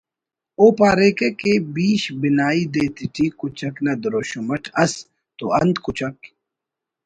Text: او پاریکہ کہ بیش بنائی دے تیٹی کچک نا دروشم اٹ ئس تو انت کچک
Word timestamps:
او 0.59 0.65
پاریکہ 0.79 1.29
کہ 1.39 1.53
بیش 1.73 2.03
بنائی 2.21 2.63
دے 2.73 2.85
تیٹی 2.95 3.27
کچک 3.39 3.73
نا 3.83 3.93
دروشم 4.03 4.47
اٹ 4.53 4.63
ئس 4.83 4.93
تو 5.37 5.45
انت 5.59 5.75
کچک 5.85 6.17